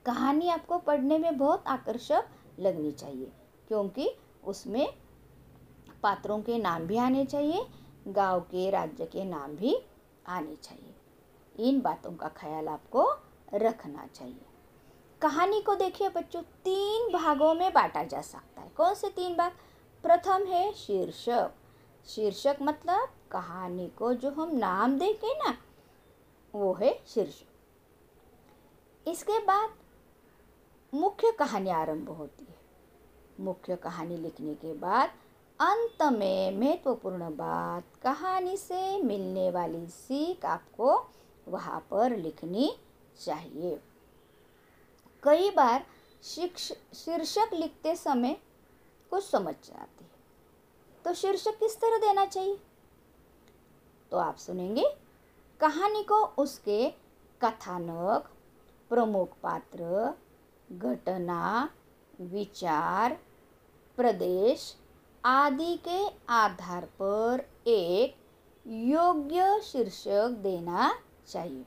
कहानी 0.07 0.49
आपको 0.49 0.79
पढ़ने 0.79 1.19
में 1.19 1.37
बहुत 1.39 1.65
आकर्षक 1.67 2.29
लगनी 2.61 2.93
चाहिए। 2.93 3.33
क्योंकि 3.73 4.15
उसमें 4.45 4.95
पात्रों 6.03 6.43
के 6.43 6.59
नाम 6.59 6.83
भी 6.83 6.97
आने 6.97 7.25
चाहिए, 7.25 7.67
गाँव 8.09 8.41
के, 8.41 8.71
राज्य 8.71 9.07
के 9.07 9.25
नाम 9.25 9.53
भी 9.53 9.83
आने 10.27 10.57
चाहिए। 10.57 10.95
इन 11.69 11.81
बातों 11.81 12.13
का 12.13 12.29
ख्याल 12.29 12.69
आपको 12.69 13.13
रखना 13.55 14.07
चाहिए। 14.07 14.47
कहानी 15.23 15.61
को 15.61 15.75
देखिए 15.75 16.09
बच्चों, 16.09 16.43
तीन 16.43 17.13
भागों 17.13 17.55
में 17.55 17.73
बांटा 17.73 18.03
जा 18.03 18.21
सकता 18.21 18.63
है। 18.63 18.69
कौन 18.69 18.95
से 18.95 19.09
तीन 19.09 19.37
भाग? 19.37 19.53
प्रथम 20.03 20.45
है 20.45 20.73
शीर्षक। 20.73 21.53
शीर्षक 22.07 22.57
मतलब 22.63 23.09
कहानी 23.31 23.89
को 23.89 24.15
जो 24.15 24.31
हम 24.31 24.57
नाम 24.57 24.99
देंगे 24.99 25.35
ना, 25.35 25.57
वो 26.55 26.75
है 26.75 27.03
शीर्षक। 27.07 27.49
इसके 29.09 29.39
बाद 29.39 29.75
मुख्य 30.95 31.33
कहानी 31.33 31.71
आरंभ 31.71 32.09
होती 32.09 32.45
है। 32.45 32.52
मुख्य 33.41 33.77
कहानी 33.77 34.17
लिखने 34.17 34.55
के 34.55 34.73
बाद 34.75 35.11
अंत 35.61 36.03
में 36.13 36.59
महत्वपूर्ण 36.59 37.31
बात 37.31 37.85
कहानी 38.03 38.57
से 38.57 39.03
मिलने 39.03 39.51
वाली 39.51 39.87
सीख 39.87 40.45
आपको 40.45 40.97
वहाँ 41.49 41.81
पर 41.91 42.17
लिखनी 42.17 42.73
चाहिए। 43.25 43.81
कई 45.23 45.51
बार 45.51 45.87
शीर्षक 46.23 47.51
लिखते 47.53 47.97
समय 47.97 48.37
कुछ 49.11 49.25
समझ 49.25 49.55
जाती 49.55 50.05
है। 50.05 50.11
तो 51.05 51.15
शीर्षक 51.15 51.59
किस 51.59 51.77
तरह 51.77 51.99
देना 51.99 52.27
चाहिए? 52.27 52.61
तो 54.11 54.17
आप 54.17 54.37
सुनेंगे, 54.37 54.85
कहानी 55.61 56.03
को 56.03 56.25
उसके 56.39 56.91
कथानक, 57.41 58.31
प्रमुख 58.89 59.29
पात्र, 59.43 60.15
घटना 60.73 61.71
विचार, 62.27 63.19
प्रदेश 63.97 64.77
आदि 65.25 65.77
के 65.89 66.07
आधार 66.29 66.85
पर 66.85 67.49
एक 67.67 68.17
योग्य 68.67 69.61
शीर्षक 69.61 70.37
देना 70.43 70.99
चाहिए। 71.29 71.67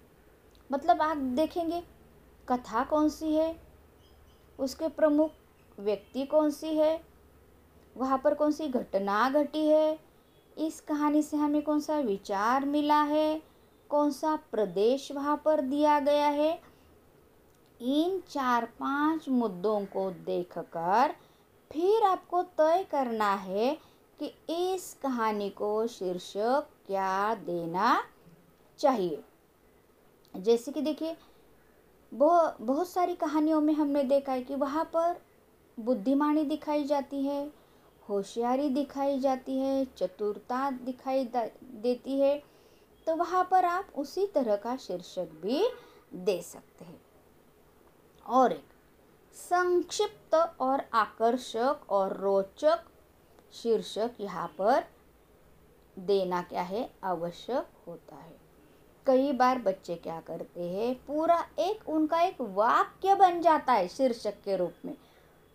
मतलब 0.72 1.02
आप 1.02 1.18
देखेंगे, 1.18 1.84
कथा 2.50 2.84
कौन 2.84 3.10
सी 3.10 3.36
है? 3.36 3.62
उसके 4.60 4.88
प्रमुख 4.88 5.32
व्यक्ति 5.80 6.26
कौन 6.26 6.52
सी 6.52 6.68
है? 6.68 7.02
वहाँ 7.98 8.22
पर 8.24 8.34
कौन 8.34 8.52
सी 8.52 8.68
घटना 8.68 9.30
घटी 9.30 9.68
है? 9.68 10.00
इस 10.58 10.82
कहानी 10.82 11.24
से 11.24 11.38
हमें 11.38 11.62
कौन 11.62 11.80
सा 11.80 12.00
विचार 12.00 12.66
मिला 12.66 13.02
है? 13.02 13.42
कौन 13.90 14.12
सा 14.12 14.36
प्रदेश 14.36 15.12
वहाँ 15.12 15.42
पर 15.46 15.62
दिया 15.62 16.00
गया 16.00 16.28
है? 16.28 16.75
इन 17.82 18.20
चार 18.30 18.66
पाँच 18.80 19.28
मुद्दों 19.30 19.80
को 19.86 20.10
देखकर 20.26 21.14
फिर 21.72 22.04
आपको 22.04 22.42
तय 22.58 22.86
करना 22.92 23.34
है 23.34 23.78
कि 24.20 24.34
इस 24.50 24.94
कहानी 25.04 25.50
को 25.50 25.88
शीर्षक 25.88 26.68
क्या 26.88 27.34
देना 27.36 28.02
चाहिए। 28.80 29.24
जैसे 30.34 30.72
कि 30.72 30.82
देखिए 30.82 31.16
बहुत 32.12 32.58
बहुत 32.62 32.90
सारी 32.90 33.16
कहानियों 33.16 33.62
में 33.62 33.74
हमने 33.74 34.04
देखा 34.04 34.32
है 34.32 34.42
कि 34.42 34.56
वहाँ 34.56 34.84
पर 34.96 35.16
बुद्धिमानी 35.78 36.44
दिखाई 36.46 36.84
जाती 36.84 37.22
है, 37.26 37.52
होशियारी 38.10 38.70
दिखाई 38.70 39.20
जाती 39.20 39.58
है, 39.58 39.86
चतुरता 39.98 40.70
दिखाई 40.72 41.24
देती 41.26 42.20
है 42.20 42.38
तो 43.08 43.16
वहाँ 43.16 43.48
पर 43.52 43.66
आप 43.66 43.88
उसी 43.98 44.26
तरह 44.28 44.56
का 44.56 44.76
शीर्षक 44.78 45.40
भी 45.42 45.64
दे 46.16 46.42
सकते 46.42 46.86
हैं। 46.86 47.00
और 48.28 48.52
एक 48.52 48.66
संक्षिप्त 49.34 50.36
और 50.60 50.82
आकर्षक 50.94 51.80
और 51.90 52.18
रोचक 52.18 52.80
शीर्षक 53.54 54.12
यहाँ 54.20 54.48
पर 54.48 54.84
देना 56.00 56.42
क्या 56.42 56.62
है? 56.62 56.90
आवश्यक 57.04 57.68
होता 57.88 58.16
है। 58.16 58.38
कई 59.06 59.32
बार 59.32 59.60
बच्चे 59.60 59.96
क्या 59.96 60.22
करते 60.22 60.70
हैं, 60.70 60.96
पूरा 60.96 61.48
एक 61.60 61.90
उनका 61.90 62.22
एक 62.22 62.42
वाक्य 62.42 63.16
बन 63.16 63.42
जाता 63.42 63.74
है 63.74 63.88
शीर्षक 63.88 64.34
के 64.46 64.56
रूप 64.56 64.74
में। 64.86 64.98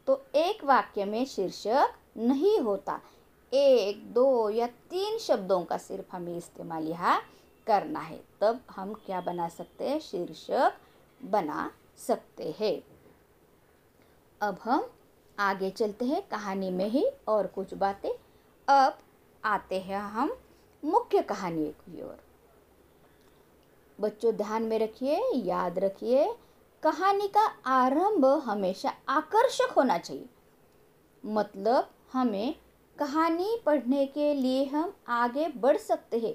तो 0.06 0.22
एक 0.34 0.64
वाक्य 0.64 1.04
में 1.04 1.24
शीर्षक 1.26 1.94
नहीं 2.16 2.58
होता। 2.58 3.00
एक, 3.52 4.12
दो 4.12 4.50
या 4.50 4.66
तीन 4.66 5.18
शब्दों 5.18 5.64
का 5.64 5.78
सिर्फ़ 5.78 6.16
हमें 6.16 6.36
इस्तेमाल 6.36 6.88
यहाँ 6.88 7.22
करना 7.66 8.00
है। 8.00 8.24
तब 8.40 8.60
हम 8.70 8.94
क्या 8.94 9.20
बना 9.20 9.48
सकते 9.48 9.88
हैं? 9.88 10.00
शीर्षक 10.00 10.72
बना 11.22 11.70
सकते 12.06 12.54
हैं। 12.60 12.82
अब 14.40 14.58
हम 14.64 14.90
आगे 15.38 15.70
चलते 15.70 16.04
हैं 16.04 16.28
कहानी 16.28 16.70
में 16.70 16.88
ही 16.88 17.06
और 17.28 17.46
कुछ 17.46 17.74
बातें। 17.74 18.10
अब 18.68 18.98
आते 19.44 19.80
हैं 19.80 19.98
हम 19.98 20.36
मुख्य 20.84 21.22
कहानी 21.22 21.66
की 21.66 22.02
ओर। 22.02 22.20
बच्चों, 24.00 24.34
ध्यान 24.34 24.62
में 24.62 24.78
रखिए, 24.78 25.32
याद 25.34 25.78
रखिए, 25.78 26.34
कहानी 26.82 27.28
का 27.28 27.46
आरंभ 27.66 28.24
हमेशा 28.24 28.94
आकर्षक 29.08 29.72
होना 29.76 29.98
चाहिए। 29.98 30.26
मतलब 31.26 31.90
हमें 32.12 32.54
कहानी 32.98 33.62
पढ़ने 33.66 34.06
के 34.06 34.34
लिए 34.34 34.64
हम 34.64 34.94
आगे 35.08 35.48
बढ़ 35.48 35.76
सकते 35.76 36.18
हैं। 36.18 36.34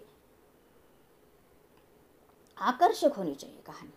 आकर्षक 2.58 3.14
होनी 3.18 3.36
चाहिए 3.36 3.62
कहानी। 3.66 3.95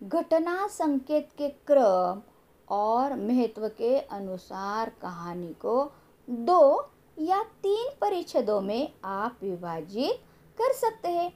घटना 0.00 0.66
संकेत 0.68 1.28
के 1.38 1.48
क्रम 1.66 2.20
और 2.68 3.14
महत्व 3.16 3.68
के 3.68 3.98
अनुसार 3.98 4.92
कहानी 5.02 5.52
को 5.54 5.92
दो 6.28 6.90
या 7.18 7.42
तीन 7.62 7.90
परिच्छेदों 8.00 8.60
में 8.60 8.92
आप 9.04 9.38
विभाजित 9.42 10.22
कर 10.58 10.72
सकते 10.72 11.08
हैं। 11.08 11.32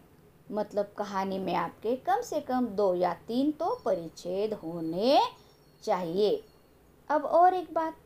मतलब 0.52 0.92
कहानी 0.98 1.38
में 1.38 1.54
आपके 1.54 1.94
कम 1.96 2.20
से 2.20 2.40
कम 2.40 2.66
दो 2.66 2.94
या 2.94 3.12
तीन 3.28 3.50
तो 3.52 3.74
परिच्छेद 3.84 4.54
होने 4.54 5.20
चाहिए। 5.84 6.42
अब 7.10 7.24
और 7.24 7.54
एक 7.54 7.72
बात, 7.74 7.96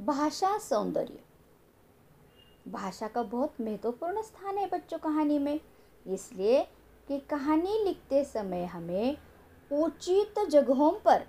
भाषा 0.00 0.56
सौंदर्य। 0.58 1.20
भाषा 2.68 3.08
का 3.08 3.22
बहुत 3.22 3.60
महत्वपूर्ण 3.60 4.22
स्थान 4.22 4.58
है 4.58 4.66
बच्चों 4.66 4.98
कहानी 4.98 5.38
में, 5.38 5.60
इसलिए 6.06 6.62
कि 7.08 7.18
कहानी 7.20 7.84
लिखते 7.84 8.24
समय 8.24 8.64
हमें 8.64 9.16
उचित 9.72 10.48
जगहों 10.48 10.92
पर। 10.92 11.26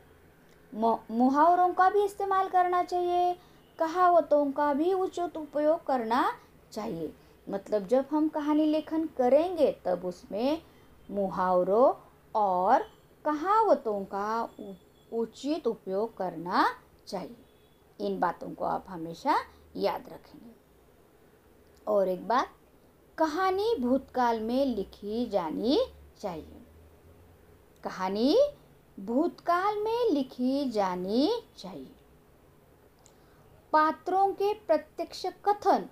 मुहावरों 1.12 1.74
का 1.74 1.89
भी 1.89 2.06
इस्तेमाल 2.06 2.48
करना 2.48 2.84
चाहिए, 2.84 3.34
कहावतों 3.80 4.52
का 4.52 4.74
भी 4.74 4.93
उचित 4.93 5.38
उपयोग 5.38 5.86
करना 5.86 6.34
चाहिए। 6.71 7.15
मतलब 7.50 7.88
जब 7.88 8.06
हम 8.12 8.28
कहानी 8.28 8.65
लेखन 8.65 9.06
करेंगे, 9.06 9.82
तब 9.86 10.06
उसमें 10.06 10.62
मुहावरों 11.12 11.93
और 12.36 12.84
कहावतों 13.26 14.06
का 14.06 14.50
उचित 15.13 15.67
उपयोग 15.67 16.17
करना 16.17 16.65
चाहिए। 17.08 17.45
इन 18.00 18.19
बातों 18.19 18.54
को 18.54 18.65
आप 18.65 18.86
हमेशा 18.88 19.36
याद 19.76 20.10
रखेंगे। 20.10 20.56
और 21.88 22.08
एक 22.08 22.28
बात, 22.28 22.50
कहानी 23.17 23.76
भूतकाल 23.80 24.39
में 24.39 24.65
लिखी 24.65 25.26
जानी 25.26 25.80
चाहिए। 26.21 26.64
कहानी 27.86 28.36
भूतकाल 28.98 29.78
में 29.78 30.12
लिखी 30.12 30.69
जानी 30.69 31.30
चाहिए। 31.58 31.95
पात्रों 33.74 34.28
के 34.34 34.54
प्रत्यक्ष 34.67 35.26
कथन 35.45 35.89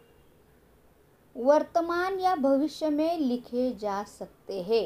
वर्तमान 1.36 2.20
या 2.20 2.36
भविष्य 2.36 2.90
में 2.90 3.18
लिखे 3.18 3.72
जा 3.72 4.04
सकते 4.04 4.62
हैं। 4.62 4.86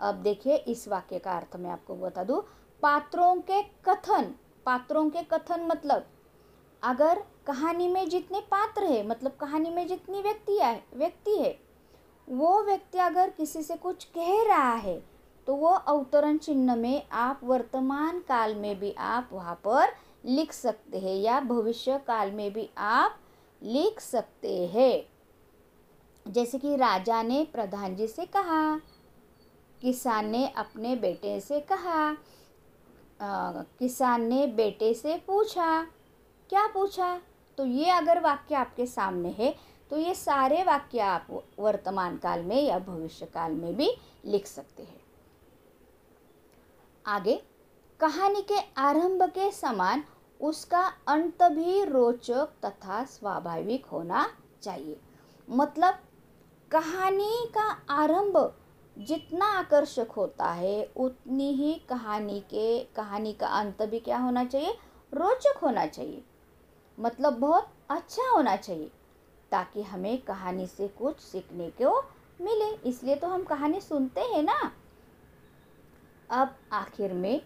अब 0.00 0.14
देखिए, 0.14 0.56
इस 0.56 0.86
वाक्य 0.88 1.18
का 1.18 1.36
अर्थ 1.36 1.56
मैं 1.56 1.70
आपको 1.70 1.94
बता 1.96 2.24
दूँ। 2.24 2.40
पात्रों 2.82 3.34
के 3.40 3.62
कथन, 3.84 4.34
पात्रों 4.66 5.08
के 5.10 5.22
कथन 5.22 5.66
मतलब 5.66 6.06
अगर 6.82 7.22
कहानी 7.46 7.88
में 7.88 8.08
जितने 8.08 8.40
पात्र 8.40 8.84
है 8.84 9.06
मतलब 9.06 9.36
कहानी 9.40 9.70
में 9.70 9.86
जितनी 9.88 10.22
व्यक्ति 10.22 10.58
है 10.58 10.84
व्यक्ति 10.94 11.36
है, 11.36 11.58
वो 12.28 12.62
व्यक्ति 12.62 12.98
अगर 12.98 13.30
किसी 13.30 13.62
से 13.62 13.76
कुछ 13.76 14.04
कह 14.16 14.42
रहा 14.48 14.74
है 14.74 15.02
तो 15.48 15.54
वो 15.54 15.68
अवतरण 15.68 16.38
चिन्ह 16.38 16.74
में 16.76 17.02
आप 17.12 17.40
वर्तमान 17.44 18.18
काल 18.20 18.54
में 18.54 18.78
भी 18.80 18.90
आप 18.98 19.28
वहाँ 19.32 19.54
पर 19.64 19.92
लिख 20.24 20.52
सकते 20.52 20.98
हैं 20.98 21.14
या 21.16 21.38
भविष्य 21.40 21.98
काल 21.98 22.30
में 22.30 22.52
भी 22.52 22.68
आप 22.78 23.16
लिख 23.62 24.00
सकते 24.00 24.56
हैं। 24.66 26.32
जैसे 26.32 26.58
कि 26.58 26.74
राजा 26.76 27.22
ने 27.22 27.42
प्रधान 27.52 27.96
जी 27.96 28.06
से 28.06 28.26
कहा 28.26 28.76
किसान 29.80 30.28
ने 30.28 30.46
अपने 30.56 30.94
बेटे 30.96 31.38
से 31.40 31.60
कहा 31.72 32.04
आ, 33.20 33.52
किसान 33.78 34.22
ने 34.22 34.46
बेटे 34.46 34.92
से 34.94 35.16
पूछा 35.26 35.82
क्या 36.50 36.66
पूछा? 36.66 37.20
तो 37.58 37.66
ये 37.66 37.90
अगर 37.90 38.20
वाक्य 38.20 38.54
आपके 38.54 38.86
सामने 38.86 39.34
है 39.38 39.54
तो 39.90 39.96
ये 39.96 40.14
सारे 40.14 40.62
वाक्य 40.64 41.00
आप 41.00 41.26
वर्तमान 41.58 42.16
काल 42.16 42.44
में 42.44 42.62
या 42.62 42.78
भविष्य 42.78 43.26
काल 43.26 43.52
में 43.52 43.76
भी 43.76 43.90
लिख 44.26 44.46
सकते 44.46 44.82
हैं। 44.82 44.97
आगे, 47.08 47.42
कहानी 48.00 48.42
के 48.42 48.58
आरंभ 48.76 49.22
के 49.22 49.50
समान 49.52 50.04
उसका 50.40 50.92
अंत 51.08 51.42
भी 51.42 51.84
रोचक 51.84 52.48
तथा 52.64 53.04
स्वाभाविक 53.04 53.86
होना 53.86 54.30
चाहिए। 54.62 55.00
मतलब 55.50 55.94
कहानी 56.70 57.46
का 57.54 57.80
आरंभ 57.90 58.54
जितना 58.98 59.46
आकर्षक 59.46 60.06
होता 60.16 60.50
है, 60.52 60.90
उतनी 60.96 61.52
ही 61.52 61.74
कहानी 61.74 62.40
के, 62.40 62.84
कहानी 62.84 63.32
का 63.32 63.46
अंत 63.46 63.82
भी 63.82 64.00
क्या 64.00 64.18
होना 64.18 64.44
चाहिए? 64.44 64.78
रोचक 65.14 65.58
होना 65.62 65.86
चाहिए। 65.86 66.24
मतलब 67.00 67.32
बहुत 67.32 67.68
अच्छा 67.90 68.30
होना 68.30 68.56
चाहिए, 68.56 68.90
ताकि 69.50 69.82
हमें 69.82 70.22
कहानी 70.22 70.66
से 70.66 70.88
कुछ 70.88 71.20
सीखने 71.20 71.70
को 71.70 72.00
मिले। 72.40 72.88
इसलिए 72.88 73.16
तो 73.16 73.26
हम 73.26 73.44
कहानी 73.44 73.80
सुनते 73.80 74.20
हैं 74.20 74.42
ना। 74.42 74.72
अब 76.30 76.56
आखिर 76.72 77.12
में 77.12 77.42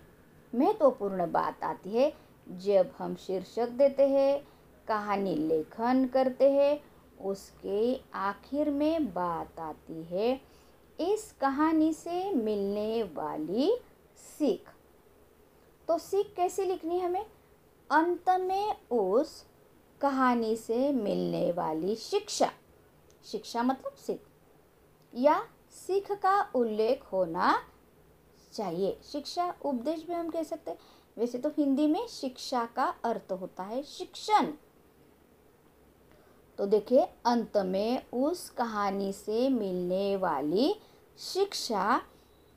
महत्वपूर्ण 0.55 1.33
बात 1.33 1.65
आती 1.65 1.91
है, 1.91 2.15
जब 2.49 2.93
हम 2.99 3.15
शीर्षक 3.15 3.69
देते 3.69 4.09
हैं, 4.09 4.49
कहानी 4.89 5.35
लेखन 5.35 6.07
करते 6.07 6.51
हैं, 6.51 6.85
उसके 7.25 8.01
आखिर 8.15 8.71
में 8.71 9.13
बात 9.13 9.61
आती 9.61 10.05
है, 10.05 10.41
इस 11.01 11.35
कहानी 11.41 11.93
से 11.93 12.33
मिलने 12.33 13.03
वाली 13.03 13.79
सीख। 14.39 14.71
तो 15.89 15.99
सीख 15.99 16.35
कैसे 16.37 16.65
लिखनी 16.65 16.99
है 16.99 17.07
हमें? 17.07 17.27
अंत 17.91 18.31
में 18.31 18.89
उस 18.91 19.47
कहानी 20.01 20.57
से 20.57 20.93
मिलने 20.93 21.53
वाली 21.53 21.97
शिक्षा। 21.97 22.53
शिक्षा 23.25 23.63
मतलब 23.63 23.93
सीख। 23.93 24.21
या 25.15 25.47
सीख 25.71 26.13
का 26.13 26.51
उल्लेख 26.55 27.03
होना 27.13 27.69
चाहिए। 28.53 29.01
शिक्षा 29.05 29.55
उपदेश 29.65 30.07
भी 30.07 30.13
हम 30.13 30.31
कह 30.31 30.43
सकते 30.43 30.71
हैं। 30.71 30.79
वैसे 31.19 31.39
तो 31.39 31.49
हिंदी 31.49 31.87
में 31.87 32.07
शिक्षा 32.09 32.65
का 32.67 32.85
अर्थ 33.05 33.33
होता 33.33 33.63
है 33.63 33.83
शिक्षण। 33.83 34.53
तो 36.59 36.67
देखिए, 36.67 37.05
अंत 37.25 37.57
में 37.57 38.11
उस 38.11 38.51
कहानी 38.51 39.13
से 39.13 39.49
मिलने 39.49 40.17
वाली 40.17 40.81
शिक्षा 41.19 42.03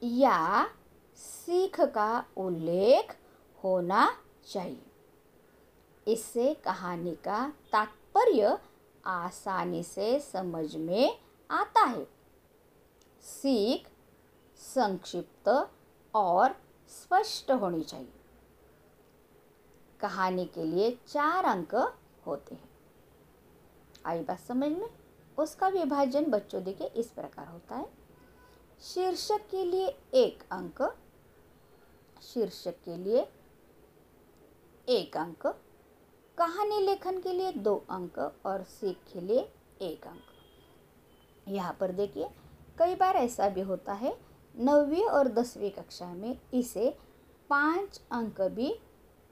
या 0.03 0.67
सीख 1.15 1.81
का 1.81 2.25
उल्लेख 2.37 3.15
होना 3.63 4.17
चाहिए। 4.51 4.81
इससे 6.07 6.53
कहानी 6.53 7.15
का 7.15 7.53
तात्पर्य 7.71 8.57
आसानी 9.05 9.83
से 9.83 10.19
समझ 10.19 10.75
में 10.75 11.19
आता 11.51 11.81
है। 11.81 12.07
सीख, 13.21 13.87
संक्षिप्त 14.57 15.69
और 16.15 16.55
स्पष्ट 16.87 17.51
होनी 17.51 17.83
चाहिए। 17.83 18.13
कहानी 19.99 20.45
के 20.45 20.63
लिए 20.63 20.99
चार 21.07 21.45
अंक 21.45 21.75
होते 22.25 22.55
हैं। 22.55 22.69
आई 24.05 24.23
बात 24.23 24.39
समझ 24.39 24.71
में? 24.71 24.89
उसका 25.37 25.67
विभाजन 25.67 26.25
बच्चों 26.25 26.63
देखे 26.63 26.85
इस 26.85 27.07
प्रकार 27.07 27.47
होता 27.47 27.75
है। 27.75 27.89
शीर्षक 28.81 29.49
के 29.51 29.65
लिए 29.65 29.87
एक 30.13 30.43
अंक। 30.51 30.97
शीर्षक 32.21 32.75
के 32.83 32.97
लिए 32.97 33.27
एक 34.89 35.17
अंक। 35.17 35.47
कहानी 36.37 36.79
लेखन 36.79 37.21
के 37.21 37.33
लिए 37.33 37.51
दो 37.51 37.85
अंक 37.89 38.19
और 38.45 38.63
सीख 38.63 38.97
के 39.13 39.21
लिए 39.21 39.51
एक 39.81 40.07
अंक। 40.07 40.23
यहाँ 41.47 41.77
पर 41.79 41.91
देखिए, 41.91 42.29
कई 42.79 42.95
बार 42.95 43.15
ऐसा 43.15 43.49
भी 43.49 43.61
होता 43.61 43.93
है 43.93 44.34
नौवीं 44.55 45.03
और 45.03 45.27
दसवीं 45.27 45.69
कक्षा 45.69 46.13
में 46.13 46.37
इसे 46.53 46.89
पाँच 47.49 47.99
अंक 48.11 48.41
भी 48.41 48.73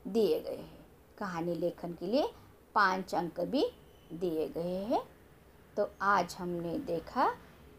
दिए 0.07 0.39
गए 0.39 0.55
हैं। 0.55 0.85
कहानी 1.17 1.55
लेखन 1.55 1.93
के 1.93 2.07
लिए 2.07 2.27
पाँच 2.75 3.13
अंक 3.15 3.39
भी 3.41 3.65
दिए 4.13 4.47
गए 4.47 4.77
हैं। 4.83 5.01
तो 5.77 5.89
आज 6.01 6.35
हमने 6.39 6.77
देखा 6.79 7.29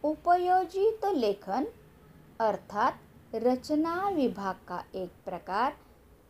उपयोजित 0.05 1.01
तो 1.03 1.13
लेखन, 1.13 1.67
अर्थात 2.41 3.01
रचना 3.35 4.09
विभाग 4.09 4.57
का 4.69 4.83
एक 4.95 5.11
प्रकार, 5.25 5.77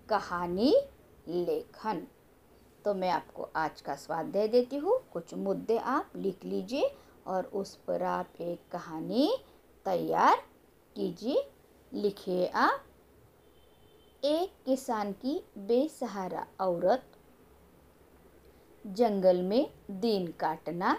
कहानी 0.08 0.74
लेखन। 1.28 2.02
तो 2.84 2.94
मैं 2.94 3.10
आपको 3.10 3.48
आज 3.56 3.80
का 3.80 3.94
स्वाध्याय 3.94 4.48
देती 4.48 4.76
हूँ। 4.76 4.98
कुछ 5.12 5.34
मुद्दे 5.34 5.76
आप 5.78 6.10
लिख 6.16 6.44
लीजिए 6.44 6.90
और 7.26 7.44
उस 7.44 7.74
पर 7.86 8.02
आप 8.02 8.40
एक 8.40 8.60
कहानी 8.72 9.30
तैयार 9.86 10.42
कीजिए। 10.96 11.50
लिखिए 11.92 12.46
आप, 12.46 12.84
एक 14.24 14.52
किसान 14.66 15.12
की 15.12 15.44
बेसहारा 15.58 16.46
औरत, 16.60 17.04
जंगल 18.86 19.42
में 19.42 19.70
दिन 19.90 20.26
काटना, 20.26 20.96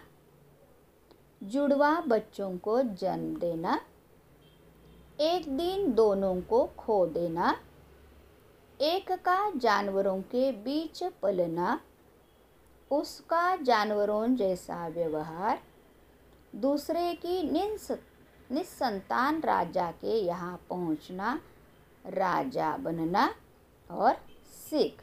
जुड़वा 1.43 2.01
बच्चों 2.01 2.57
को 2.57 2.81
जन्म 2.81 3.35
देना, 3.35 3.79
एक 5.19 5.57
दिन 5.57 5.93
दोनों 5.93 6.41
को 6.41 6.63
खो 6.77 7.05
देना, 7.05 7.59
एक 8.81 9.11
का 9.11 9.51
जानवरों 9.55 10.21
के 10.21 10.51
बीच 10.51 11.03
पलना, 11.03 11.79
उसका 12.91 13.55
जानवरों 13.55 14.35
जैसा 14.35 14.87
व्यवहार, 14.87 15.61
दूसरे 16.55 17.13
की 17.13 17.51
निंस 17.51 17.91
निस्संतान 18.51 19.41
राजा 19.41 19.89
के 19.91 20.17
यहाँ 20.17 20.59
पहुँचना, 20.69 21.39
राजा 22.05 22.75
बनना 22.77 23.33
और 23.89 24.15
सिख। 24.69 25.01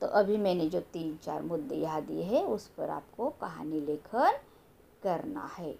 तो 0.00 0.06
अभी 0.06 0.36
मैंने 0.36 0.68
जो 0.68 0.80
तीन 0.92 1.16
चार 1.16 1.42
मुद्दे 1.42 1.76
यहाँ 1.76 2.02
दिए 2.02 2.22
हैं, 2.22 2.44
उस 2.44 2.66
पर 2.68 2.90
आपको 2.90 3.28
कहानी 3.30 3.80
लेखन 3.80 4.38
करना 5.02 5.50
है। 5.58 5.72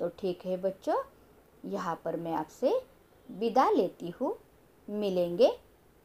तो 0.00 0.08
ठीक 0.18 0.46
है 0.46 0.56
बच्चों, 0.56 1.02
यहाँ 1.64 2.00
पर 2.04 2.16
मैं 2.16 2.34
आपसे 2.34 2.80
विदा 3.28 3.68
लेती 3.70 4.10
हूँ। 4.10 4.36
मिलेंगे 4.88 5.48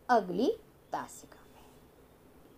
अगली 0.10 0.52
तासिका। 0.92 1.41